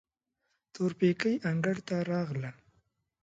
[0.73, 2.51] تورپيکۍ انګړ ته راغله.